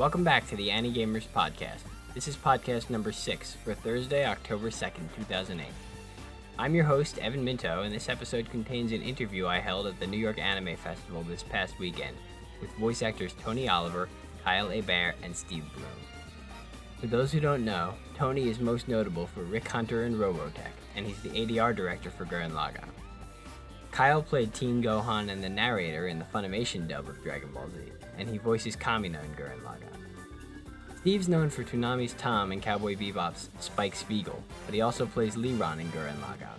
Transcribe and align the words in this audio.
Welcome 0.00 0.24
back 0.24 0.48
to 0.48 0.56
the 0.56 0.70
Ani-Gamers 0.70 1.28
Podcast. 1.28 1.82
This 2.14 2.26
is 2.26 2.34
podcast 2.34 2.88
number 2.88 3.12
six 3.12 3.52
for 3.62 3.74
Thursday, 3.74 4.24
October 4.24 4.70
2nd, 4.70 5.14
2008. 5.14 5.66
I'm 6.58 6.74
your 6.74 6.84
host, 6.84 7.18
Evan 7.18 7.44
Minto, 7.44 7.82
and 7.82 7.94
this 7.94 8.08
episode 8.08 8.48
contains 8.48 8.92
an 8.92 9.02
interview 9.02 9.46
I 9.46 9.58
held 9.58 9.86
at 9.86 10.00
the 10.00 10.06
New 10.06 10.16
York 10.16 10.38
Anime 10.38 10.74
Festival 10.78 11.22
this 11.22 11.42
past 11.42 11.78
weekend 11.78 12.16
with 12.62 12.72
voice 12.76 13.02
actors 13.02 13.34
Tony 13.42 13.68
Oliver, 13.68 14.08
Kyle 14.42 14.70
Hebert, 14.70 15.16
and 15.22 15.36
Steve 15.36 15.64
Blum. 15.74 15.84
For 16.98 17.06
those 17.06 17.30
who 17.30 17.40
don't 17.40 17.66
know, 17.66 17.92
Tony 18.16 18.48
is 18.48 18.58
most 18.58 18.88
notable 18.88 19.26
for 19.26 19.42
Rick 19.42 19.68
Hunter 19.68 20.04
and 20.04 20.16
Robotech, 20.16 20.72
and 20.96 21.06
he's 21.06 21.20
the 21.20 21.28
ADR 21.28 21.76
director 21.76 22.10
for 22.10 22.24
Gurren 22.24 22.52
Lagann. 22.52 22.88
Kyle 23.90 24.22
played 24.22 24.54
Teen 24.54 24.82
Gohan 24.82 25.30
and 25.30 25.42
the 25.42 25.48
narrator 25.48 26.06
in 26.06 26.18
the 26.18 26.24
Funimation 26.24 26.88
dub 26.88 27.08
of 27.08 27.22
Dragon 27.22 27.50
Ball 27.52 27.68
Z, 27.70 27.92
and 28.18 28.28
he 28.28 28.38
voices 28.38 28.76
Kamina 28.76 29.22
in 29.24 29.34
Gurren 29.34 29.60
Lagann. 29.62 30.96
Steve's 31.00 31.28
known 31.28 31.50
for 31.50 31.64
Toonami's 31.64 32.12
Tom 32.14 32.52
and 32.52 32.62
Cowboy 32.62 32.94
Bebop's 32.94 33.48
Spike 33.58 33.94
Spiegel, 33.94 34.42
but 34.66 34.74
he 34.74 34.80
also 34.80 35.06
plays 35.06 35.34
Leeron 35.34 35.80
in 35.80 35.90
Gurren 35.92 36.20
Lagann. 36.20 36.58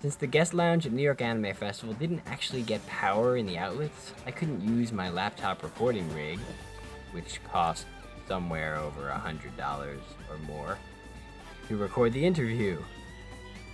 Since 0.00 0.16
the 0.16 0.26
guest 0.26 0.54
lounge 0.54 0.86
at 0.86 0.92
New 0.92 1.02
York 1.02 1.20
Anime 1.20 1.54
Festival 1.54 1.94
didn't 1.94 2.22
actually 2.26 2.62
get 2.62 2.86
power 2.86 3.36
in 3.36 3.46
the 3.46 3.58
outlets, 3.58 4.12
I 4.26 4.30
couldn't 4.30 4.60
use 4.60 4.92
my 4.92 5.10
laptop 5.10 5.62
recording 5.62 6.12
rig, 6.14 6.38
which 7.12 7.42
cost 7.44 7.86
somewhere 8.28 8.76
over 8.76 9.08
a 9.08 9.18
hundred 9.18 9.56
dollars 9.56 10.00
or 10.30 10.38
more, 10.46 10.78
to 11.68 11.76
record 11.76 12.12
the 12.12 12.24
interview. 12.24 12.78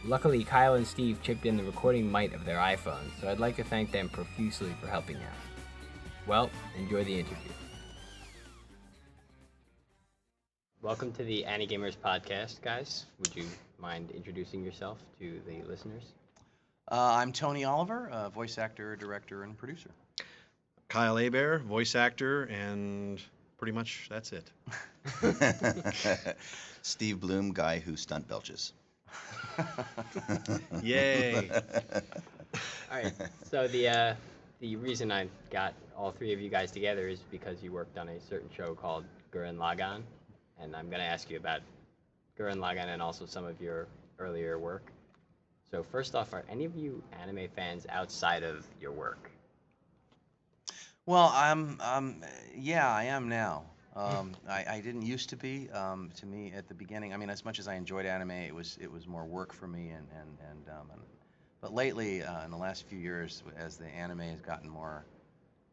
Luckily, 0.05 0.43
Kyle 0.43 0.75
and 0.75 0.85
Steve 0.85 1.23
chipped 1.23 1.47
in 1.47 1.57
the 1.57 1.63
recording 1.63 2.11
might 2.11 2.35
of 2.35 2.45
their 2.45 2.59
iPhones, 2.59 3.21
so 3.21 3.29
I'd 3.29 3.39
like 3.39 3.55
to 3.55 3.63
thank 3.63 3.93
them 3.93 4.09
profusely 4.09 4.75
for 4.81 4.89
helping 4.89 5.15
out. 5.17 5.23
Well, 6.27 6.51
enjoy 6.77 7.05
the 7.05 7.21
interview. 7.21 7.53
Welcome 10.81 11.13
to 11.13 11.23
the 11.23 11.45
Ani-Gamers 11.45 11.97
podcast, 11.97 12.63
guys. 12.63 13.07
Would 13.21 13.37
you 13.37 13.45
mind 13.79 14.11
introducing 14.11 14.65
yourself 14.65 14.99
to 15.21 15.41
the 15.47 15.63
listeners? 15.69 16.03
Uh, 16.91 17.15
I'm 17.15 17.33
Tony 17.33 17.63
Oliver, 17.63 18.11
uh, 18.11 18.29
voice 18.29 18.59
actor, 18.59 18.97
director, 18.97 19.45
and 19.45 19.57
producer. 19.57 19.91
Kyle 20.89 21.17
Hebert, 21.17 21.63
voice 21.63 21.95
actor, 21.95 22.43
and 22.47 23.23
pretty 23.57 23.73
much 23.73 24.09
that's 24.11 24.33
it. 24.33 24.51
Steve 26.83 27.21
Blum, 27.21 27.53
guy 27.53 27.79
who 27.79 27.97
stunt 27.97 28.27
belches. 28.27 28.73
Yay! 30.81 31.53
All 32.91 32.97
right. 32.97 33.15
So 33.43 33.69
the 33.69 33.89
uh, 33.89 34.15
the 34.61 34.77
reason 34.77 35.11
I 35.13 35.29
got 35.51 35.75
all 35.97 36.13
three 36.13 36.33
of 36.33 36.41
you 36.41 36.51
guys 36.51 36.71
together 36.73 37.09
is 37.09 37.21
because 37.31 37.63
you 37.63 37.73
worked 37.73 37.99
on 37.99 38.09
a 38.09 38.21
certain 38.21 38.51
show 38.51 38.75
called 38.75 39.05
Gurren 39.33 39.57
Lagann, 39.57 40.03
and 40.59 40.75
I'm 40.77 40.91
gonna 40.91 41.05
ask 41.05 41.31
you 41.31 41.37
about 41.37 41.61
Gurren 42.39 42.57
Lagann 42.59 42.89
and 42.89 43.03
also 43.03 43.27
some 43.27 43.45
of 43.45 43.61
your 43.61 43.89
earlier 44.19 44.59
work. 44.59 44.93
So 45.71 45.83
first 45.83 46.15
off, 46.15 46.33
are 46.35 46.45
any 46.49 46.65
of 46.65 46.77
you 46.77 47.03
anime 47.13 47.49
fans 47.55 47.87
outside 47.91 48.43
of 48.45 48.67
your 48.81 48.93
work? 48.93 49.31
Well, 51.07 51.31
I'm, 51.35 51.81
um, 51.81 52.25
yeah, 52.55 52.89
I 52.91 53.05
am 53.05 53.29
now. 53.29 53.72
Um, 53.95 54.33
I, 54.49 54.65
I 54.69 54.81
didn't 54.81 55.03
used 55.03 55.31
to 55.31 55.37
be. 55.37 55.69
Um, 55.71 56.11
to 56.17 56.27
me, 56.27 56.53
at 56.57 56.67
the 56.69 56.75
beginning, 56.75 57.13
I 57.13 57.17
mean, 57.17 57.29
as 57.31 57.45
much 57.45 57.59
as 57.59 57.69
I 57.69 57.75
enjoyed 57.75 58.07
anime, 58.07 58.31
it 58.31 58.55
was 58.55 58.79
it 58.81 58.91
was 58.91 59.07
more 59.07 59.25
work 59.25 59.53
for 59.53 59.67
me. 59.67 59.91
And 59.91 60.07
and 60.19 60.39
and, 60.51 60.69
um, 60.69 60.91
and 60.93 61.01
but 61.61 61.75
lately, 61.75 62.23
uh, 62.23 62.45
in 62.45 62.51
the 62.51 62.57
last 62.57 62.87
few 62.87 62.99
years, 62.99 63.43
as 63.57 63.77
the 63.77 63.87
anime 63.87 64.21
has 64.21 64.41
gotten 64.41 64.69
more, 64.69 65.05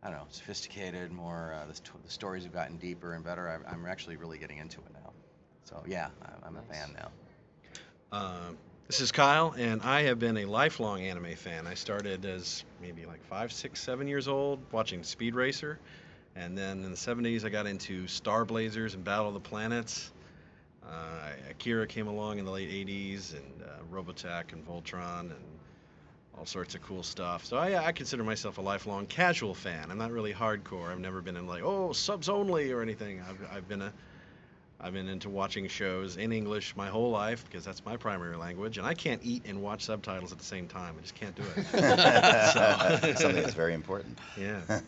I 0.03 0.09
don't 0.09 0.17
know, 0.17 0.27
sophisticated, 0.29 1.11
more 1.11 1.55
uh, 1.59 1.65
the, 1.67 1.75
st- 1.75 2.03
the 2.03 2.11
stories 2.11 2.43
have 2.43 2.53
gotten 2.53 2.77
deeper 2.77 3.13
and 3.13 3.23
better. 3.23 3.49
I, 3.49 3.71
I'm 3.71 3.85
actually 3.85 4.17
really 4.17 4.37
getting 4.37 4.57
into 4.57 4.79
it 4.79 4.93
now. 4.93 5.11
So 5.63 5.81
yeah, 5.87 6.09
I, 6.21 6.47
I'm 6.47 6.57
a 6.57 6.61
fan 6.73 6.95
now. 6.97 7.09
Um, 8.11 8.57
this 8.87 9.01
is 9.01 9.11
Kyle, 9.11 9.53
and 9.57 9.81
I 9.83 10.01
have 10.03 10.19
been 10.19 10.37
a 10.37 10.45
lifelong 10.45 11.01
anime 11.01 11.35
fan. 11.35 11.67
I 11.67 11.75
started 11.75 12.25
as 12.25 12.63
maybe 12.81 13.05
like 13.05 13.23
five, 13.23 13.51
six, 13.53 13.79
seven 13.79 14.07
years 14.07 14.27
old 14.27 14.59
watching 14.71 15.03
Speed 15.03 15.35
Racer, 15.35 15.79
and 16.39 16.57
then 16.57 16.83
in 16.83 16.91
the 16.91 16.97
70s 16.97 17.43
I 17.45 17.49
got 17.49 17.67
into 17.67 18.07
Star 18.07 18.45
Blazers 18.45 18.93
and 18.95 19.03
Battle 19.03 19.27
of 19.27 19.33
the 19.33 19.39
Planets. 19.39 20.11
Uh, 20.83 21.29
Akira 21.51 21.85
came 21.85 22.07
along 22.07 22.39
in 22.39 22.45
the 22.45 22.51
late 22.51 22.69
80s, 22.69 23.33
and 23.33 23.61
uh, 23.63 23.67
Robotech 23.93 24.53
and 24.53 24.65
Voltron 24.67 25.21
and 25.21 25.35
all 26.37 26.45
sorts 26.45 26.73
of 26.73 26.81
cool 26.81 27.03
stuff. 27.03 27.45
So 27.45 27.57
I, 27.57 27.87
I 27.87 27.91
consider 27.91 28.23
myself 28.23 28.57
a 28.57 28.61
lifelong 28.61 29.05
casual 29.05 29.53
fan. 29.53 29.91
I'm 29.91 29.97
not 29.97 30.11
really 30.11 30.33
hardcore. 30.33 30.89
I've 30.91 30.99
never 30.99 31.21
been 31.21 31.35
in 31.37 31.45
like 31.45 31.61
oh 31.63 31.91
subs 31.93 32.29
only 32.29 32.71
or 32.71 32.81
anything. 32.81 33.21
I've, 33.27 33.37
I've 33.57 33.67
been 33.67 33.81
a 33.81 33.93
I've 34.81 34.93
been 34.93 35.09
into 35.09 35.29
watching 35.29 35.67
shows 35.67 36.15
in 36.15 36.31
English 36.31 36.73
my 36.77 36.87
whole 36.87 37.11
life 37.11 37.43
because 37.45 37.65
that's 37.65 37.83
my 37.85 37.97
primary 37.97 38.37
language, 38.37 38.77
and 38.77 38.87
I 38.87 38.93
can't 38.93 39.19
eat 39.25 39.43
and 39.45 39.61
watch 39.61 39.81
subtitles 39.83 40.31
at 40.31 40.37
the 40.37 40.45
same 40.45 40.67
time. 40.69 40.95
I 40.97 41.01
just 41.01 41.15
can't 41.15 41.35
do 41.35 41.43
it. 41.57 41.65
So- 41.73 43.13
Something 43.15 43.43
that's 43.43 43.53
very 43.53 43.73
important. 43.73 44.17
yeah. 44.39 44.61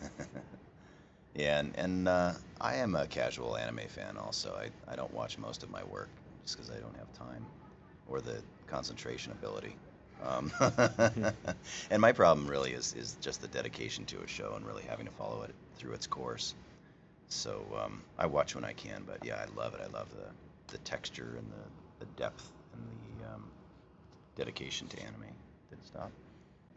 Yeah, 1.34 1.58
and, 1.60 1.74
and 1.76 2.08
uh, 2.08 2.32
I 2.60 2.76
am 2.76 2.94
a 2.94 3.06
casual 3.06 3.56
anime 3.56 3.88
fan 3.88 4.16
also. 4.16 4.54
I, 4.54 4.70
I 4.90 4.96
don't 4.96 5.12
watch 5.12 5.38
most 5.38 5.62
of 5.62 5.70
my 5.70 5.82
work 5.84 6.10
just 6.44 6.56
because 6.56 6.70
I 6.70 6.78
don't 6.78 6.96
have 6.96 7.12
time 7.12 7.46
or 8.06 8.20
the 8.20 8.42
concentration 8.66 9.32
ability. 9.32 9.76
Um, 10.22 10.52
and 11.90 12.00
my 12.00 12.12
problem 12.12 12.46
really 12.48 12.72
is, 12.72 12.94
is 12.94 13.16
just 13.20 13.40
the 13.40 13.48
dedication 13.48 14.04
to 14.06 14.22
a 14.22 14.26
show 14.26 14.54
and 14.56 14.66
really 14.66 14.84
having 14.84 15.06
to 15.06 15.12
follow 15.12 15.42
it 15.42 15.54
through 15.76 15.94
its 15.94 16.06
course. 16.06 16.54
So 17.28 17.64
um, 17.84 18.02
I 18.18 18.26
watch 18.26 18.54
when 18.54 18.64
I 18.64 18.72
can, 18.74 19.04
but 19.06 19.24
yeah, 19.24 19.36
I 19.36 19.46
love 19.58 19.74
it. 19.74 19.80
I 19.82 19.88
love 19.88 20.08
the, 20.10 20.32
the 20.72 20.78
texture 20.78 21.36
and 21.38 21.50
the, 21.52 22.06
the 22.06 22.12
depth 22.16 22.52
and 22.74 22.82
the 23.20 23.34
um, 23.34 23.50
dedication 24.36 24.88
to 24.88 25.00
anime. 25.02 25.24
Didn't 25.70 25.86
stop. 25.86 26.12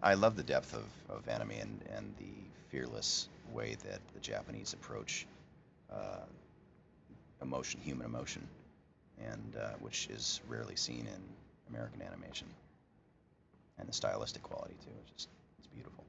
I 0.01 0.15
love 0.15 0.35
the 0.35 0.43
depth 0.43 0.73
of, 0.73 0.85
of 1.09 1.27
anime 1.29 1.51
and, 1.51 1.83
and 1.95 2.15
the 2.17 2.33
fearless 2.69 3.29
way 3.55 3.75
that 3.83 3.99
the 4.13 4.19
Japanese 4.19 4.73
approach 4.73 5.25
uh, 5.91 6.25
emotion, 7.41 7.79
human 7.83 8.05
emotion, 8.05 8.47
and 9.23 9.55
uh, 9.59 9.69
which 9.79 10.07
is 10.09 10.41
rarely 10.47 10.75
seen 10.75 11.07
in 11.07 11.21
American 11.73 12.01
animation. 12.01 12.47
And 13.77 13.87
the 13.87 13.93
stylistic 13.93 14.43
quality 14.43 14.75
too, 14.83 14.91
it's 15.01 15.11
just 15.11 15.29
it's 15.57 15.67
beautiful. 15.67 16.03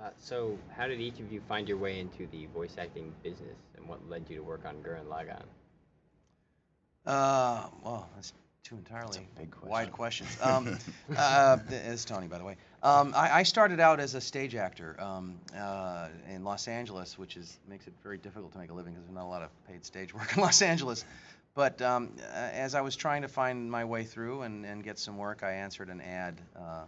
Uh, 0.00 0.10
so 0.18 0.58
how 0.76 0.86
did 0.86 1.00
each 1.00 1.20
of 1.20 1.30
you 1.32 1.40
find 1.48 1.68
your 1.68 1.76
way 1.76 2.00
into 2.00 2.26
the 2.28 2.46
voice 2.46 2.76
acting 2.78 3.12
business, 3.22 3.58
and 3.76 3.86
what 3.86 3.98
led 4.08 4.24
you 4.28 4.36
to 4.36 4.42
work 4.42 4.64
on 4.64 4.76
Gurren 4.76 5.06
Lagann? 5.08 5.44
Uh, 7.06 7.66
well, 7.84 8.08
that's 8.14 8.32
two 8.62 8.76
entirely 8.76 9.26
big 9.36 9.54
wide 9.62 9.92
questions. 9.92 10.30
Um, 10.42 10.78
uh, 11.16 11.58
it's 11.68 12.04
Tony, 12.04 12.26
by 12.26 12.38
the 12.38 12.44
way. 12.44 12.56
Um, 12.82 13.12
I, 13.14 13.40
I 13.40 13.42
started 13.42 13.78
out 13.78 14.00
as 14.00 14.14
a 14.14 14.20
stage 14.20 14.54
actor 14.54 14.96
um, 14.98 15.38
uh, 15.56 16.08
in 16.32 16.44
Los 16.44 16.66
Angeles, 16.66 17.18
which 17.18 17.36
is 17.36 17.58
makes 17.68 17.86
it 17.86 17.92
very 18.02 18.18
difficult 18.18 18.52
to 18.52 18.58
make 18.58 18.70
a 18.70 18.72
living 18.72 18.94
because 18.94 19.06
there's 19.06 19.14
not 19.14 19.24
a 19.24 19.28
lot 19.28 19.42
of 19.42 19.50
paid 19.66 19.84
stage 19.84 20.14
work 20.14 20.36
in 20.36 20.42
Los 20.42 20.62
Angeles. 20.62 21.04
But 21.54 21.82
um, 21.82 22.12
uh, 22.20 22.34
as 22.34 22.74
I 22.74 22.80
was 22.80 22.96
trying 22.96 23.22
to 23.22 23.28
find 23.28 23.70
my 23.70 23.84
way 23.84 24.04
through 24.04 24.42
and, 24.42 24.64
and 24.64 24.82
get 24.82 24.98
some 24.98 25.18
work, 25.18 25.42
I 25.42 25.52
answered 25.52 25.88
an 25.88 26.00
ad 26.00 26.40
uh, 26.56 26.84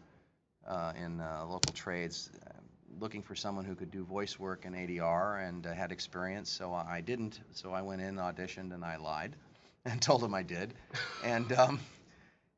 uh, 0.67 0.93
in 0.97 1.21
uh, 1.21 1.45
local 1.49 1.73
trades 1.73 2.31
looking 3.01 3.23
for 3.23 3.35
someone 3.35 3.65
who 3.65 3.75
could 3.75 3.91
do 3.91 4.05
voice 4.05 4.39
work 4.39 4.65
in 4.65 4.75
ADR 4.75 5.49
and 5.49 5.67
uh, 5.67 5.75
had 5.75 5.93
experience. 5.93 6.51
So 6.51 6.73
I 6.73 6.97
I 6.97 7.01
didn't. 7.01 7.41
So 7.53 7.73
I 7.73 7.83
went 7.83 8.01
in, 8.01 8.17
auditioned, 8.17 8.73
and 8.73 8.85
I 8.85 8.97
lied 8.97 9.35
and 9.85 10.01
told 10.01 10.23
him 10.23 10.35
I 10.35 10.43
did. 10.43 10.75
And 11.25 11.53
um, 11.53 11.81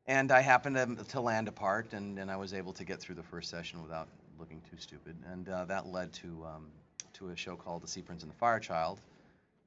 and 0.07 0.31
I 0.31 0.41
happened 0.41 0.77
to, 0.77 1.05
to 1.13 1.21
land 1.21 1.49
a 1.49 1.53
part, 1.53 1.93
and, 1.93 2.19
and 2.19 2.31
I 2.31 2.37
was 2.37 2.53
able 2.53 2.73
to 2.75 2.85
get 2.85 3.01
through 3.01 3.15
the 3.15 3.23
first 3.23 3.51
session 3.51 3.83
without 3.83 4.09
looking 4.39 4.61
too 4.71 4.77
stupid. 4.79 5.17
And 5.33 5.49
uh, 5.49 5.65
that 5.67 5.87
led 5.87 6.13
to 6.15 6.45
um, 6.47 6.67
to 7.15 7.29
a 7.31 7.37
show 7.37 7.57
called 7.57 7.83
The 7.83 7.89
Sea 7.89 8.03
Prince 8.03 8.23
and 8.23 8.31
the 8.31 8.37
Fire 8.37 8.61
Child, 8.61 9.01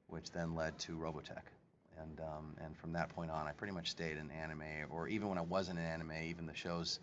which 0.08 0.30
then 0.30 0.54
led 0.54 0.78
to 0.80 0.92
Robotech. 0.92 1.42
And 2.00 2.20
um, 2.20 2.56
and 2.64 2.76
from 2.76 2.92
that 2.92 3.08
point 3.10 3.30
on, 3.30 3.46
I 3.46 3.52
pretty 3.52 3.72
much 3.74 3.90
stayed 3.90 4.16
in 4.16 4.30
anime, 4.30 4.62
or 4.90 5.08
even 5.08 5.28
when 5.28 5.38
I 5.38 5.42
wasn't 5.42 5.78
in 5.78 5.84
anime, 5.84 6.12
even 6.24 6.46
the 6.46 6.54
shows 6.54 7.00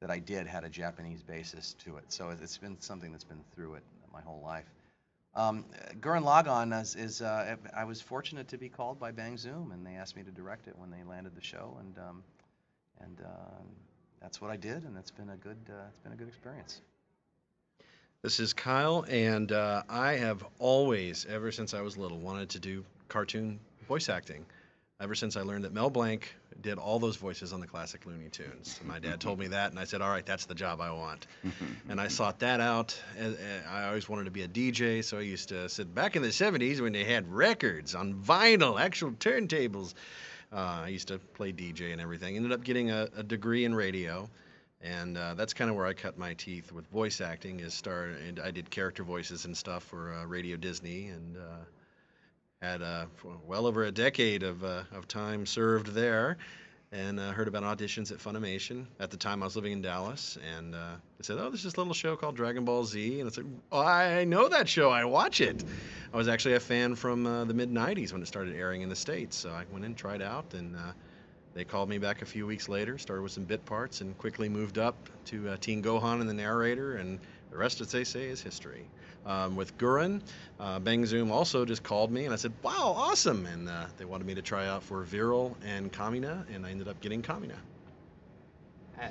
that 0.00 0.10
I 0.10 0.18
did 0.18 0.46
had 0.46 0.62
a 0.64 0.68
Japanese 0.68 1.22
basis 1.22 1.74
to 1.84 1.96
it. 1.96 2.04
So 2.08 2.30
it- 2.30 2.38
it's 2.42 2.58
been 2.58 2.80
something 2.80 3.10
that's 3.12 3.24
been 3.24 3.42
through 3.54 3.74
it 3.74 3.82
my 4.12 4.20
whole 4.20 4.42
life. 4.44 4.66
Um, 5.36 5.66
Gurren 6.00 6.22
Lagann 6.22 6.80
is, 6.80 6.96
is 6.96 7.20
uh, 7.20 7.56
I 7.76 7.84
was 7.84 8.00
fortunate 8.00 8.48
to 8.48 8.56
be 8.56 8.70
called 8.70 8.98
by 8.98 9.12
Bang 9.12 9.36
Zoom, 9.36 9.70
and 9.70 9.86
they 9.86 9.94
asked 9.94 10.16
me 10.16 10.22
to 10.22 10.30
direct 10.30 10.66
it 10.66 10.74
when 10.78 10.90
they 10.90 11.04
landed 11.04 11.36
the 11.36 11.42
show, 11.42 11.76
and 11.78 11.98
um, 11.98 12.24
and 13.00 13.20
uh, 13.20 13.62
that's 14.20 14.40
what 14.40 14.50
I 14.50 14.56
did, 14.56 14.84
and 14.84 14.96
it's 14.96 15.10
been 15.10 15.28
a 15.28 15.36
good 15.36 15.58
uh, 15.68 15.88
it's 15.90 16.00
been 16.00 16.12
a 16.12 16.16
good 16.16 16.28
experience. 16.28 16.80
This 18.22 18.40
is 18.40 18.54
Kyle, 18.54 19.04
and 19.08 19.52
uh, 19.52 19.82
I 19.90 20.12
have 20.14 20.42
always, 20.58 21.26
ever 21.28 21.52
since 21.52 21.74
I 21.74 21.82
was 21.82 21.98
little, 21.98 22.18
wanted 22.18 22.48
to 22.50 22.58
do 22.58 22.82
cartoon 23.08 23.60
voice 23.86 24.08
acting. 24.08 24.46
Ever 25.00 25.14
since 25.14 25.36
I 25.36 25.42
learned 25.42 25.64
that 25.64 25.72
Mel 25.72 25.90
Blanc 25.90 26.34
did 26.60 26.78
all 26.78 26.98
those 26.98 27.16
voices 27.16 27.52
on 27.52 27.60
the 27.60 27.66
classic 27.66 28.06
Looney 28.06 28.30
Tunes. 28.30 28.80
My 28.84 28.98
dad 28.98 29.20
told 29.20 29.38
me 29.38 29.48
that, 29.48 29.70
and 29.70 29.78
I 29.78 29.84
said, 29.84 30.00
"All 30.00 30.08
right, 30.08 30.24
that's 30.24 30.46
the 30.46 30.54
job 30.54 30.80
I 30.80 30.90
want." 30.90 31.26
and 31.88 32.00
I 32.00 32.08
sought 32.08 32.38
that 32.40 32.60
out. 32.60 32.98
I 33.70 33.88
always 33.88 34.08
wanted 34.08 34.24
to 34.24 34.30
be 34.30 34.42
a 34.42 34.48
DJ, 34.48 35.04
so 35.04 35.18
I 35.18 35.22
used 35.22 35.50
to 35.50 35.68
sit 35.68 35.94
back 35.94 36.16
in 36.16 36.22
the 36.22 36.28
'70s 36.28 36.80
when 36.80 36.92
they 36.92 37.04
had 37.04 37.30
records 37.30 37.94
on 37.94 38.14
vinyl, 38.14 38.80
actual 38.80 39.12
turntables. 39.12 39.94
Uh, 40.52 40.82
I 40.84 40.88
used 40.88 41.08
to 41.08 41.18
play 41.18 41.52
DJ 41.52 41.92
and 41.92 42.00
everything. 42.00 42.36
Ended 42.36 42.52
up 42.52 42.64
getting 42.64 42.90
a, 42.90 43.08
a 43.16 43.22
degree 43.22 43.64
in 43.64 43.74
radio, 43.74 44.30
and 44.80 45.18
uh, 45.18 45.34
that's 45.34 45.52
kind 45.52 45.68
of 45.68 45.76
where 45.76 45.86
I 45.86 45.92
cut 45.92 46.16
my 46.16 46.32
teeth 46.34 46.72
with 46.72 46.86
voice 46.86 47.20
acting. 47.20 47.60
Is 47.60 47.74
start 47.74 48.16
and 48.26 48.40
I 48.40 48.50
did 48.50 48.70
character 48.70 49.04
voices 49.04 49.44
and 49.44 49.54
stuff 49.54 49.82
for 49.82 50.14
uh, 50.14 50.24
Radio 50.24 50.56
Disney, 50.56 51.08
and 51.08 51.36
uh, 51.36 51.64
had 52.60 52.82
uh, 52.82 53.06
well 53.46 53.66
over 53.66 53.84
a 53.84 53.92
decade 53.92 54.42
of 54.42 54.64
uh, 54.64 54.84
of 54.92 55.08
time 55.08 55.46
served 55.46 55.88
there. 55.88 56.38
And 56.92 57.18
uh, 57.18 57.32
heard 57.32 57.48
about 57.48 57.64
auditions 57.64 58.12
at 58.12 58.18
Funimation. 58.18 58.86
At 59.00 59.10
the 59.10 59.16
time, 59.16 59.42
I 59.42 59.46
was 59.46 59.56
living 59.56 59.72
in 59.72 59.82
Dallas, 59.82 60.38
and 60.56 60.72
uh, 60.72 60.94
they 61.18 61.24
said, 61.24 61.36
"Oh, 61.36 61.50
there's 61.50 61.64
this 61.64 61.76
little 61.76 61.92
show 61.92 62.14
called 62.14 62.36
Dragon 62.36 62.64
Ball 62.64 62.84
Z," 62.84 63.20
and 63.20 63.28
I 63.28 63.32
said, 63.32 63.44
oh, 63.72 63.80
"I 63.80 64.24
know 64.24 64.48
that 64.48 64.68
show. 64.68 64.88
I 64.90 65.04
watch 65.04 65.40
it." 65.40 65.64
I 66.12 66.16
was 66.16 66.28
actually 66.28 66.54
a 66.54 66.60
fan 66.60 66.94
from 66.94 67.26
uh, 67.26 67.44
the 67.44 67.54
mid 67.54 67.72
'90s 67.72 68.12
when 68.12 68.22
it 68.22 68.26
started 68.26 68.54
airing 68.54 68.82
in 68.82 68.88
the 68.88 68.96
states, 68.96 69.36
so 69.36 69.50
I 69.50 69.64
went 69.68 69.84
in, 69.84 69.96
tried 69.96 70.22
out, 70.22 70.54
and 70.54 70.76
uh, 70.76 70.92
they 71.54 71.64
called 71.64 71.88
me 71.88 71.98
back 71.98 72.22
a 72.22 72.26
few 72.26 72.46
weeks 72.46 72.68
later. 72.68 72.98
Started 72.98 73.22
with 73.22 73.32
some 73.32 73.44
bit 73.44 73.64
parts, 73.64 74.00
and 74.00 74.16
quickly 74.16 74.48
moved 74.48 74.78
up 74.78 75.08
to 75.26 75.48
uh, 75.48 75.56
Teen 75.60 75.82
Gohan 75.82 76.20
and 76.20 76.28
the 76.28 76.34
narrator, 76.34 76.96
and 76.96 77.18
the 77.50 77.56
rest, 77.56 77.80
as 77.80 77.90
they 77.90 78.04
say, 78.04 78.24
is 78.24 78.40
history. 78.40 78.84
Um, 79.24 79.56
with 79.56 79.76
Gurren, 79.76 80.20
uh, 80.60 80.78
Bang 80.78 81.04
Zoom 81.04 81.32
also 81.32 81.64
just 81.64 81.82
called 81.82 82.12
me, 82.12 82.24
and 82.24 82.32
I 82.32 82.36
said, 82.36 82.52
"Wow, 82.62 82.94
awesome!" 82.96 83.46
And 83.46 83.68
uh, 83.68 83.86
they 83.96 84.04
wanted 84.04 84.26
me 84.26 84.34
to 84.34 84.42
try 84.42 84.68
out 84.68 84.82
for 84.82 85.04
Viral 85.04 85.54
and 85.64 85.92
Kamina, 85.92 86.44
and 86.54 86.64
I 86.64 86.70
ended 86.70 86.86
up 86.88 87.00
getting 87.00 87.22
Kamina. 87.22 87.56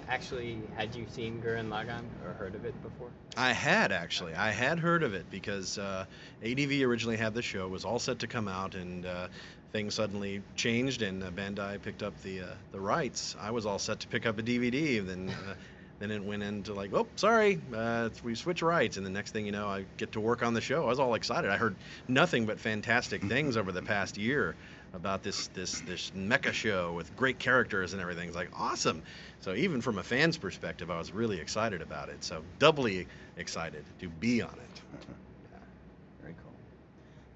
Actually, 0.10 0.58
had 0.76 0.96
you 0.96 1.06
seen 1.12 1.42
Gurren 1.42 1.70
Lagann 1.70 2.04
or 2.26 2.34
heard 2.34 2.56
of 2.56 2.66
it 2.66 2.74
before? 2.82 3.10
I 3.38 3.52
had 3.52 3.92
actually. 3.92 4.34
I 4.34 4.50
had 4.50 4.80
heard 4.80 5.04
of 5.04 5.14
it 5.14 5.30
because 5.30 5.78
uh, 5.78 6.06
ADV 6.44 6.82
originally 6.82 7.18
had 7.18 7.36
the 7.36 7.42
show, 7.44 7.68
was 7.68 7.86
all 7.86 8.00
set 8.00 8.20
to 8.20 8.28
come 8.28 8.48
out, 8.48 8.74
and 8.74 9.06
uh, 9.06 9.28
things 9.74 9.94
suddenly 9.94 10.42
changed, 10.56 11.02
and 11.04 11.22
uh, 11.22 11.30
Bandai 11.30 11.80
picked 11.82 12.02
up 12.02 12.20
the 12.24 12.42
uh, 12.42 12.46
the 12.72 12.80
rights. 12.80 13.36
I 13.40 13.52
was 13.52 13.66
all 13.66 13.78
set 13.78 14.00
to 14.00 14.08
pick 14.08 14.26
up 14.26 14.40
a 14.40 14.42
DVD, 14.42 15.06
then 15.06 15.30
uh, 15.30 15.54
then 16.00 16.12
it 16.12 16.24
went 16.24 16.44
into 16.44 16.74
like, 16.74 16.94
oh, 16.94 17.08
sorry, 17.16 17.60
uh, 17.74 18.10
we 18.24 18.36
switched 18.36 18.62
rights, 18.62 18.98
and 18.98 19.06
the 19.06 19.10
next 19.10 19.32
thing 19.32 19.46
you 19.46 19.52
know, 19.52 19.68
I 19.68 19.86
get 19.98 20.12
to 20.14 20.20
work 20.20 20.44
on 20.44 20.54
the 20.54 20.62
show. 20.62 20.84
I 20.84 20.88
was 20.88 21.00
all 21.00 21.14
excited. 21.14 21.50
I 21.50 21.58
heard 21.58 21.76
nothing 22.08 22.46
but 22.46 22.60
fantastic 22.60 23.22
things 23.28 23.56
over 23.56 23.72
the 23.72 23.82
past 23.82 24.18
year 24.18 24.56
about 24.94 25.24
this 25.24 25.48
this 25.48 25.82
this 25.82 26.12
mecha 26.16 26.54
show 26.54 26.94
with 26.94 27.16
great 27.16 27.40
characters 27.40 27.94
and 27.94 28.02
everything. 28.02 28.28
It's 28.28 28.36
like 28.36 28.50
awesome. 28.58 29.04
So 29.42 29.54
even 29.54 29.82
from 29.82 29.98
a 29.98 30.04
fan's 30.04 30.38
perspective, 30.38 30.92
I 30.92 30.98
was 30.98 31.12
really 31.12 31.40
excited 31.40 31.82
about 31.82 32.10
it. 32.10 32.24
So 32.24 32.44
doubly 32.60 33.08
excited 33.38 33.84
to 34.00 34.10
be 34.10 34.42
on 34.42 34.54
it. 34.54 34.82
Yeah. 34.94 35.58
Very 36.22 36.36
cool. 36.44 36.54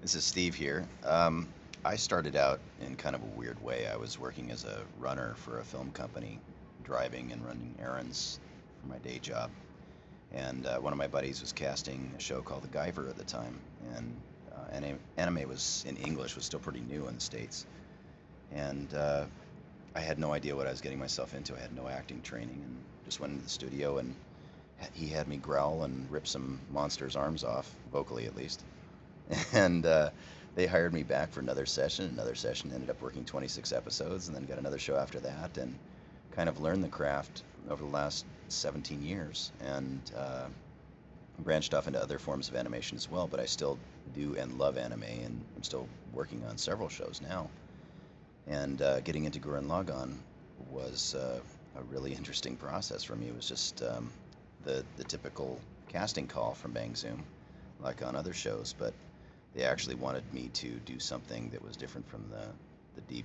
This 0.02 0.14
is 0.14 0.24
Steve 0.24 0.54
here. 0.54 0.86
Um, 1.04 1.48
I 1.82 1.96
started 1.96 2.36
out 2.36 2.60
in 2.82 2.94
kind 2.96 3.14
of 3.14 3.22
a 3.22 3.38
weird 3.38 3.62
way. 3.62 3.86
I 3.86 3.96
was 3.96 4.18
working 4.18 4.50
as 4.50 4.64
a 4.64 4.82
runner 4.98 5.34
for 5.36 5.60
a 5.60 5.64
film 5.64 5.92
company, 5.92 6.38
driving 6.84 7.32
and 7.32 7.44
running 7.44 7.74
errands 7.80 8.38
for 8.80 8.88
my 8.88 8.98
day 8.98 9.18
job. 9.18 9.50
And 10.32 10.66
uh, 10.66 10.78
one 10.78 10.92
of 10.92 10.98
my 10.98 11.08
buddies 11.08 11.40
was 11.40 11.52
casting 11.52 12.12
a 12.16 12.20
show 12.20 12.40
called 12.40 12.62
The 12.62 12.68
Guyver 12.68 13.08
at 13.08 13.16
the 13.16 13.24
time. 13.24 13.58
And 13.96 14.14
uh, 14.52 14.74
anime, 14.74 14.98
anime 15.16 15.48
was 15.48 15.84
in 15.88 15.96
English 15.96 16.36
was 16.36 16.44
still 16.44 16.60
pretty 16.60 16.80
new 16.80 17.08
in 17.08 17.14
the 17.14 17.20
states. 17.20 17.66
And 18.52 18.92
uh, 18.94 19.24
I 19.94 20.00
had 20.00 20.18
no 20.18 20.32
idea 20.32 20.54
what 20.54 20.66
I 20.66 20.70
was 20.70 20.80
getting 20.80 20.98
myself 20.98 21.34
into. 21.34 21.54
I 21.56 21.60
had 21.60 21.74
no 21.74 21.88
acting 21.88 22.22
training, 22.22 22.60
and 22.64 22.76
just 23.04 23.20
went 23.20 23.32
into 23.32 23.44
the 23.44 23.50
studio 23.50 23.98
and 23.98 24.14
he 24.94 25.08
had 25.08 25.28
me 25.28 25.36
growl 25.36 25.84
and 25.84 26.10
rip 26.10 26.26
some 26.26 26.58
monster's 26.72 27.16
arms 27.16 27.44
off, 27.44 27.70
vocally 27.92 28.26
at 28.26 28.36
least. 28.36 28.62
And 29.52 29.86
uh, 29.86 30.10
they 30.56 30.66
hired 30.66 30.92
me 30.92 31.02
back 31.04 31.30
for 31.30 31.40
another 31.40 31.66
session. 31.66 32.10
Another 32.12 32.34
session 32.34 32.72
ended 32.74 32.90
up 32.90 33.00
working 33.00 33.24
26 33.24 33.72
episodes, 33.72 34.26
and 34.26 34.36
then 34.36 34.46
got 34.46 34.58
another 34.58 34.78
show 34.78 34.96
after 34.96 35.20
that, 35.20 35.56
and 35.58 35.74
kind 36.32 36.48
of 36.48 36.60
learned 36.60 36.84
the 36.84 36.88
craft 36.88 37.42
over 37.68 37.82
the 37.84 37.90
last 37.90 38.24
17 38.48 39.02
years, 39.02 39.52
and 39.60 40.00
uh, 40.16 40.46
branched 41.38 41.74
off 41.74 41.86
into 41.86 42.00
other 42.00 42.18
forms 42.18 42.48
of 42.48 42.56
animation 42.56 42.96
as 42.96 43.10
well. 43.10 43.26
But 43.26 43.40
I 43.40 43.46
still 43.46 43.78
do 44.14 44.36
and 44.36 44.58
love 44.58 44.76
anime, 44.76 45.02
and 45.02 45.40
I'm 45.56 45.62
still 45.62 45.88
working 46.12 46.42
on 46.48 46.58
several 46.58 46.88
shows 46.88 47.20
now. 47.22 47.48
And 48.46 48.80
uh, 48.82 49.00
getting 49.00 49.24
into 49.24 49.38
Gurren 49.38 49.66
Lagann 49.66 50.16
was 50.70 51.14
uh, 51.14 51.40
a 51.78 51.82
really 51.84 52.12
interesting 52.20 52.56
process 52.56 53.04
for 53.04 53.16
me. 53.16 53.28
It 53.28 53.36
was 53.36 53.48
just 53.48 53.82
um, 53.82 54.10
the 54.64 54.84
the 54.96 55.04
typical 55.04 55.58
casting 55.88 56.26
call 56.26 56.54
from 56.54 56.72
Bang 56.72 56.94
Zoom, 56.94 57.22
like 57.80 58.02
on 58.02 58.16
other 58.16 58.32
shows, 58.32 58.74
but 58.78 58.92
they 59.54 59.64
actually 59.64 59.96
wanted 59.96 60.22
me 60.32 60.48
to 60.54 60.70
do 60.86 60.98
something 60.98 61.50
that 61.50 61.62
was 61.62 61.76
different 61.76 62.08
from 62.08 62.24
the 62.30 62.46
the 62.94 63.00
deep 63.12 63.24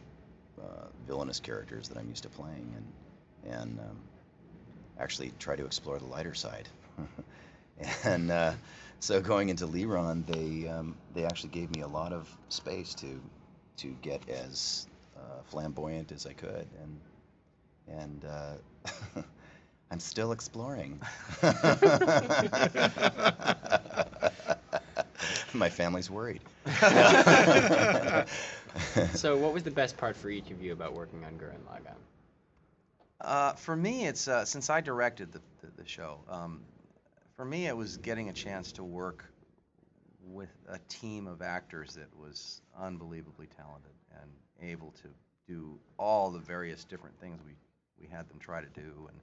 uh, 0.62 0.88
villainous 1.08 1.40
characters 1.40 1.88
that 1.90 1.98
I'm 1.98 2.10
used 2.10 2.24
to 2.24 2.30
playing, 2.30 2.74
and 2.76 3.54
and 3.54 3.80
um, 3.80 4.00
actually 5.00 5.32
try 5.40 5.56
to 5.56 5.66
explore 5.66 6.00
the 6.00 6.06
lighter 6.06 6.34
side. 6.34 6.68
and 8.04 8.32
uh, 8.32 8.54
so 9.00 9.22
going 9.22 9.50
into 9.50 9.68
Leeron, 9.68 10.26
they 10.26 10.68
um, 10.68 10.96
they 11.14 11.26
actually 11.26 11.50
gave 11.50 11.74
me 11.76 11.82
a 11.82 11.88
lot 11.88 12.14
of 12.14 12.30
space 12.50 12.94
to 12.96 13.22
to 13.78 13.96
get 14.02 14.28
as 14.30 14.88
uh, 15.18 15.42
flamboyant 15.46 16.12
as 16.12 16.26
I 16.26 16.34
could, 16.34 16.68
and 16.82 17.00
and 17.88 18.26
uh, 18.26 19.22
I'm 19.92 20.00
still 20.00 20.32
exploring. 20.32 21.00
My 25.58 25.70
family's 25.70 26.10
worried. 26.10 26.42
So, 29.14 29.38
what 29.38 29.54
was 29.54 29.64
the 29.64 29.72
best 29.72 29.96
part 29.98 30.18
for 30.18 30.30
each 30.30 30.52
of 30.52 30.62
you 30.62 30.74
about 30.74 30.94
working 30.94 31.24
on 31.24 31.34
Gurren 31.34 31.64
Lagann? 31.70 31.96
Uh, 33.22 33.54
for 33.54 33.76
me, 33.76 34.06
it's 34.06 34.28
uh, 34.28 34.44
since 34.44 34.70
I 34.70 34.82
directed 34.82 35.32
the, 35.32 35.40
the, 35.62 35.84
the 35.84 35.88
show. 35.88 36.20
Um, 36.30 36.62
for 37.38 37.46
me, 37.46 37.68
it 37.68 37.76
was 37.76 37.98
getting 37.98 38.30
a 38.30 38.34
chance 38.34 38.74
to 38.74 38.84
work 38.84 39.26
with 40.28 40.50
a 40.68 40.80
team 40.90 41.28
of 41.28 41.42
actors 41.42 41.96
that 41.96 42.08
was 42.18 42.62
unbelievably 42.78 43.48
talented 43.56 43.92
and 44.22 44.70
able 44.70 44.92
to 44.92 45.08
do 45.48 45.80
all 45.98 46.32
the 46.32 46.40
various 46.40 46.84
different 46.84 47.18
things 47.20 47.40
we, 47.46 47.54
we 48.00 48.08
had 48.08 48.28
them 48.30 48.40
try 48.40 48.60
to 48.60 48.68
do 48.68 49.08
and 49.10 49.20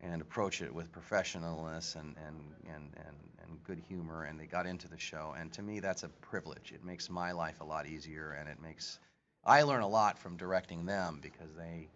and 0.00 0.22
approach 0.22 0.62
it 0.62 0.72
with 0.72 0.92
professionalism 0.92 2.14
and, 2.26 2.36
and, 2.66 2.74
and, 2.74 2.92
and, 2.96 3.16
and 3.42 3.64
good 3.64 3.82
humor 3.88 4.24
and 4.24 4.38
they 4.38 4.46
got 4.46 4.66
into 4.66 4.88
the 4.88 4.98
show 4.98 5.34
and 5.38 5.52
to 5.52 5.62
me 5.62 5.80
that's 5.80 6.02
a 6.02 6.08
privilege 6.20 6.72
it 6.74 6.84
makes 6.84 7.10
my 7.10 7.32
life 7.32 7.60
a 7.60 7.64
lot 7.64 7.86
easier 7.86 8.36
and 8.38 8.48
it 8.48 8.60
makes 8.62 8.98
i 9.44 9.62
learn 9.62 9.82
a 9.82 9.88
lot 9.88 10.18
from 10.18 10.36
directing 10.36 10.86
them 10.86 11.18
because 11.22 11.54
they 11.56 11.88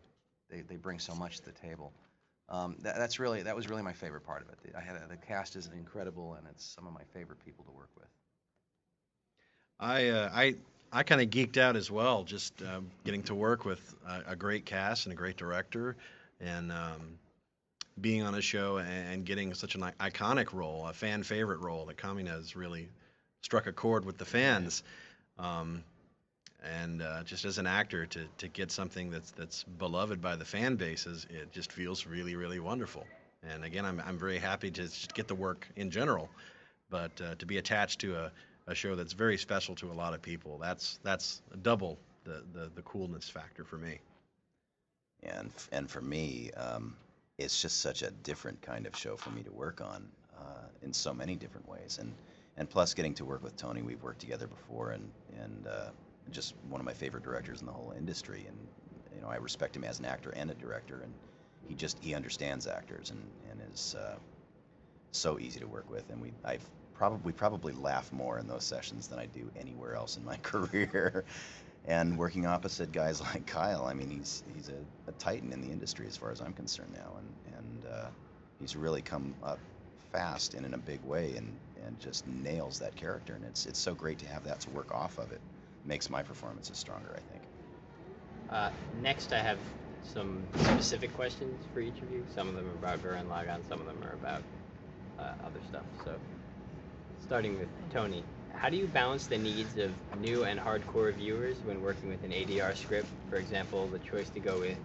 they, 0.52 0.60
they 0.60 0.76
bring 0.76 0.98
so 0.98 1.14
much 1.14 1.38
to 1.38 1.44
the 1.46 1.52
table. 1.52 1.92
Um, 2.48 2.76
that, 2.80 2.96
that's 2.96 3.18
really 3.18 3.42
that 3.42 3.56
was 3.56 3.68
really 3.68 3.82
my 3.82 3.92
favorite 3.92 4.24
part 4.24 4.42
of 4.42 4.48
it. 4.48 4.58
The, 4.62 4.78
I 4.78 4.82
had 4.82 4.96
a, 4.96 5.08
the 5.08 5.16
cast 5.16 5.56
is 5.56 5.70
incredible, 5.74 6.34
and 6.34 6.46
it's 6.48 6.64
some 6.64 6.86
of 6.86 6.92
my 6.92 7.02
favorite 7.14 7.42
people 7.44 7.64
to 7.64 7.70
work 7.72 7.88
with. 7.96 8.08
I 9.80 10.08
uh, 10.08 10.30
I 10.32 10.54
I 10.92 11.02
kind 11.02 11.22
of 11.22 11.30
geeked 11.30 11.56
out 11.56 11.76
as 11.76 11.90
well, 11.90 12.24
just 12.24 12.60
um, 12.62 12.90
getting 13.04 13.22
to 13.24 13.34
work 13.34 13.64
with 13.64 13.94
a, 14.06 14.32
a 14.32 14.36
great 14.36 14.66
cast 14.66 15.06
and 15.06 15.12
a 15.12 15.16
great 15.16 15.36
director, 15.36 15.96
and 16.40 16.70
um, 16.70 17.18
being 18.00 18.22
on 18.22 18.34
a 18.34 18.40
show 18.40 18.78
and, 18.78 19.24
getting 19.24 19.54
such 19.54 19.74
an 19.74 19.82
iconic 20.00 20.52
role, 20.52 20.86
a 20.86 20.92
fan 20.92 21.22
favorite 21.22 21.60
role 21.60 21.86
that 21.86 21.96
Kamina 21.96 22.28
has 22.28 22.56
really 22.56 22.88
struck 23.42 23.66
a 23.66 23.72
chord 23.72 24.04
with 24.04 24.18
the 24.18 24.24
fans. 24.24 24.82
Um, 25.38 25.84
and 26.64 27.02
uh, 27.02 27.22
just 27.24 27.44
as 27.44 27.58
an 27.58 27.66
actor, 27.66 28.06
to, 28.06 28.20
to 28.38 28.48
get 28.48 28.70
something 28.70 29.10
that's 29.10 29.32
that's 29.32 29.64
beloved 29.64 30.20
by 30.20 30.36
the 30.36 30.44
fan 30.44 30.76
bases, 30.76 31.26
it 31.30 31.52
just 31.52 31.72
feels 31.72 32.06
really 32.06 32.36
really 32.36 32.60
wonderful. 32.60 33.06
And 33.42 33.64
again, 33.64 33.84
I'm 33.84 34.00
I'm 34.06 34.18
very 34.18 34.38
happy 34.38 34.70
to 34.70 34.88
get 35.14 35.26
the 35.28 35.34
work 35.34 35.68
in 35.76 35.90
general, 35.90 36.30
but 36.90 37.20
uh, 37.20 37.34
to 37.36 37.46
be 37.46 37.58
attached 37.58 38.00
to 38.00 38.16
a, 38.16 38.32
a 38.68 38.74
show 38.74 38.94
that's 38.94 39.12
very 39.12 39.36
special 39.38 39.74
to 39.76 39.90
a 39.90 39.94
lot 39.94 40.14
of 40.14 40.22
people, 40.22 40.58
that's 40.58 41.00
that's 41.02 41.42
double 41.62 41.98
the, 42.24 42.44
the, 42.52 42.70
the 42.74 42.82
coolness 42.82 43.28
factor 43.28 43.64
for 43.64 43.76
me. 43.78 43.98
and 45.22 45.50
and 45.70 45.90
for 45.90 46.00
me, 46.00 46.50
um, 46.52 46.96
it's 47.38 47.60
just 47.62 47.80
such 47.80 48.02
a 48.02 48.10
different 48.10 48.60
kind 48.62 48.86
of 48.86 48.96
show 48.96 49.16
for 49.16 49.30
me 49.30 49.42
to 49.42 49.52
work 49.52 49.80
on 49.80 50.08
uh, 50.38 50.66
in 50.82 50.92
so 50.92 51.14
many 51.14 51.36
different 51.36 51.68
ways, 51.68 51.98
and 52.00 52.12
and 52.56 52.68
plus 52.70 52.94
getting 52.94 53.14
to 53.14 53.24
work 53.24 53.42
with 53.42 53.56
Tony, 53.56 53.82
we've 53.82 54.02
worked 54.02 54.20
together 54.20 54.46
before, 54.46 54.92
and 54.92 55.10
and 55.42 55.66
uh, 55.66 55.90
just 56.30 56.54
one 56.68 56.80
of 56.80 56.84
my 56.86 56.94
favorite 56.94 57.24
directors 57.24 57.60
in 57.60 57.66
the 57.66 57.72
whole 57.72 57.92
industry, 57.96 58.46
and 58.48 58.56
you 59.14 59.20
know 59.22 59.28
I 59.28 59.36
respect 59.36 59.76
him 59.76 59.84
as 59.84 59.98
an 59.98 60.06
actor 60.06 60.30
and 60.36 60.50
a 60.50 60.54
director, 60.54 61.00
and 61.02 61.14
he 61.68 61.74
just 61.74 61.98
he 62.00 62.14
understands 62.14 62.66
actors 62.66 63.10
and 63.10 63.20
and 63.50 63.60
is 63.72 63.94
uh, 63.98 64.16
so 65.12 65.38
easy 65.38 65.60
to 65.60 65.66
work 65.68 65.90
with, 65.90 66.10
and 66.10 66.20
we 66.20 66.32
I've 66.44 66.68
probably 66.94 67.32
probably 67.32 67.72
laugh 67.74 68.12
more 68.12 68.38
in 68.38 68.46
those 68.46 68.64
sessions 68.64 69.08
than 69.08 69.18
I 69.18 69.26
do 69.26 69.50
anywhere 69.56 69.94
else 69.96 70.16
in 70.16 70.24
my 70.24 70.36
career. 70.42 71.24
And 71.86 72.18
working 72.18 72.46
opposite 72.46 72.92
guys 72.92 73.20
like 73.34 73.46
Kyle. 73.46 73.84
I 73.84 73.94
mean, 73.94 74.10
he's 74.10 74.42
he's 74.54 74.68
a, 74.68 75.10
a 75.10 75.12
titan 75.12 75.52
in 75.52 75.60
the 75.60 75.72
industry 75.72 76.06
as 76.06 76.16
far 76.16 76.30
as 76.30 76.40
I'm 76.40 76.52
concerned 76.52 76.92
now, 76.94 77.16
and 77.18 77.56
and 77.58 77.92
uh, 77.92 78.06
he's 78.60 78.76
really 78.76 79.02
come 79.02 79.34
up 79.42 79.58
fast 80.12 80.54
and 80.54 80.66
in 80.66 80.74
a 80.74 80.78
big 80.78 81.02
way, 81.04 81.34
and 81.36 81.52
and 81.86 81.98
just 82.00 82.26
nails 82.26 82.78
that 82.78 82.94
character. 82.96 83.34
And 83.34 83.44
it's 83.44 83.66
it's 83.66 83.78
so 83.78 83.94
great 83.94 84.18
to 84.20 84.26
have 84.26 84.44
that 84.44 84.60
to 84.60 84.70
work 84.70 84.92
off 84.94 85.18
of. 85.18 85.30
It 85.32 85.40
makes 85.84 86.10
my 86.10 86.22
performances 86.22 86.78
stronger, 86.78 87.10
I 87.14 87.32
think. 87.32 87.42
Uh, 88.50 88.70
next, 89.02 89.32
I 89.32 89.38
have 89.38 89.58
some 90.04 90.42
specific 90.56 91.14
questions 91.16 91.58
for 91.72 91.80
each 91.80 92.00
of 92.02 92.10
you. 92.12 92.24
Some 92.34 92.48
of 92.48 92.54
them 92.54 92.66
are 92.68 92.86
about 92.86 93.02
Gurren 93.02 93.26
Lagann, 93.28 93.66
some 93.68 93.80
of 93.80 93.86
them 93.86 93.96
are 94.04 94.14
about 94.14 94.42
uh, 95.18 95.32
other 95.44 95.60
stuff. 95.70 95.84
So, 96.04 96.14
starting 97.24 97.58
with 97.58 97.68
Tony, 97.92 98.22
how 98.62 98.68
do 98.68 98.76
you 98.76 98.86
balance 98.86 99.26
the 99.26 99.36
needs 99.36 99.76
of 99.76 99.90
new 100.20 100.44
and 100.44 100.60
hardcore 100.60 101.12
viewers 101.12 101.56
when 101.64 101.82
working 101.82 102.08
with 102.08 102.22
an 102.22 102.30
ADR 102.30 102.76
script? 102.76 103.08
For 103.28 103.34
example, 103.34 103.88
the 103.88 103.98
choice 103.98 104.30
to 104.30 104.38
go 104.38 104.60
with 104.60 104.78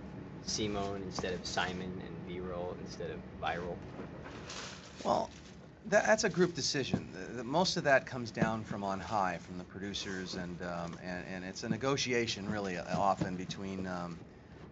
Simone 0.48 1.04
instead 1.06 1.32
of 1.34 1.46
Simon 1.46 2.02
and 2.04 2.28
V-roll 2.28 2.76
instead 2.84 3.12
of 3.12 3.20
viral. 3.40 3.76
Well, 5.06 5.30
that, 5.90 6.08
that's 6.08 6.24
a 6.24 6.30
group 6.30 6.56
decision. 6.56 7.08
The, 7.14 7.38
the, 7.38 7.44
most 7.44 7.78
of 7.78 7.84
that 7.84 8.08
comes 8.08 8.32
down 8.32 8.64
from 8.64 8.84
on 8.84 9.00
high, 9.00 9.38
from 9.38 9.60
the 9.60 9.64
producers, 9.66 10.34
and 10.34 10.60
um, 10.64 10.98
and, 11.04 11.24
and 11.32 11.46
it's 11.46 11.62
a 11.62 11.70
negotiation 11.70 12.52
really 12.52 12.78
uh, 12.78 12.84
often 12.98 13.36
between 13.36 13.86
um, 13.86 14.18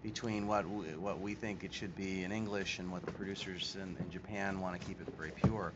between 0.01 0.47
what 0.47 0.67
we, 0.67 0.85
what 0.95 1.19
we 1.19 1.35
think 1.35 1.63
it 1.63 1.71
should 1.71 1.95
be 1.95 2.23
in 2.23 2.31
English 2.31 2.79
and 2.79 2.91
what 2.91 3.05
the 3.05 3.11
producers 3.11 3.77
in, 3.79 3.95
in 3.99 4.09
Japan 4.09 4.59
want 4.59 4.81
to 4.81 4.87
keep 4.87 4.99
it 4.99 5.07
very 5.15 5.31
pure. 5.43 5.73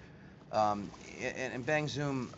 Um, 0.51 0.89
and, 1.21 1.53
and 1.53 1.65
Bang 1.65 1.88
Zoom, 1.88 2.33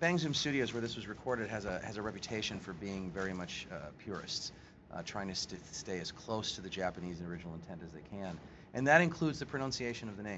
Bang 0.00 0.18
Zoom 0.18 0.34
Studios, 0.34 0.72
where 0.74 0.80
this 0.80 0.96
was 0.96 1.06
recorded, 1.06 1.48
has 1.48 1.64
a 1.64 1.80
has 1.84 1.96
a 1.96 2.02
reputation 2.02 2.58
for 2.58 2.72
being 2.72 3.10
very 3.10 3.32
much 3.32 3.66
uh, 3.70 3.90
purists, 3.98 4.50
uh, 4.92 5.02
trying 5.04 5.28
to 5.28 5.34
st- 5.34 5.64
stay 5.72 6.00
as 6.00 6.10
close 6.10 6.54
to 6.56 6.60
the 6.60 6.68
Japanese 6.68 7.20
original 7.20 7.54
intent 7.54 7.80
as 7.84 7.92
they 7.92 8.02
can, 8.02 8.38
and 8.74 8.86
that 8.88 9.00
includes 9.00 9.38
the 9.38 9.46
pronunciation 9.46 10.08
of 10.08 10.16
the 10.16 10.22
name. 10.22 10.32